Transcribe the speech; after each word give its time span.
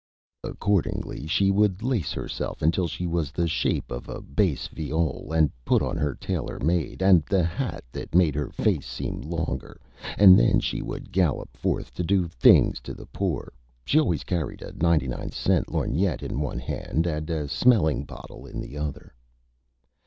Accordingly, 0.43 1.27
she 1.27 1.51
would 1.51 1.83
Lace 1.83 2.11
Herself 2.11 2.63
until 2.63 2.87
she 2.87 3.05
was 3.05 3.29
the 3.31 3.47
shape 3.47 3.91
of 3.91 4.09
a 4.09 4.19
Bass 4.19 4.67
Viol, 4.67 5.31
and 5.31 5.51
put 5.63 5.83
on 5.83 5.95
her 5.95 6.15
Tailor 6.15 6.57
Made, 6.59 7.03
and 7.03 7.23
the 7.27 7.43
Hat 7.43 7.83
that 7.91 8.15
made 8.15 8.33
her 8.33 8.49
Face 8.49 8.87
seem 8.87 9.21
longer, 9.21 9.79
and 10.17 10.39
then 10.39 10.59
she 10.59 10.81
would 10.81 11.11
Gallop 11.11 11.55
forth 11.55 11.93
to 11.93 12.03
do 12.03 12.27
Things 12.27 12.79
to 12.79 12.95
the 12.95 13.05
Poor. 13.05 13.53
She 13.85 13.99
always 13.99 14.23
carried 14.23 14.63
a 14.63 14.73
99 14.73 15.29
cent 15.29 15.67
Lorgnette 15.71 16.23
in 16.23 16.39
one 16.39 16.57
Hand 16.57 17.05
and 17.05 17.29
a 17.29 17.47
Smelling 17.47 18.03
Bottle 18.03 18.47
in 18.47 18.59
the 18.59 18.79
Other. 18.79 19.13